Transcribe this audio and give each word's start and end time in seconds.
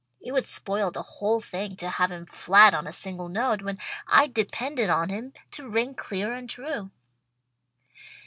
It 0.19 0.31
would 0.31 0.45
spoil 0.47 0.89
the 0.89 1.03
whole 1.03 1.41
thing 1.41 1.75
to 1.75 1.87
have 1.87 2.09
him 2.09 2.25
flat 2.25 2.73
on 2.73 2.87
a 2.87 2.91
single 2.91 3.29
note 3.29 3.61
when 3.61 3.77
I'd 4.07 4.33
depended 4.33 4.89
on 4.89 5.09
him 5.09 5.31
to 5.51 5.69
ring 5.69 5.93
clear 5.93 6.33
and 6.33 6.49
true." 6.49 6.89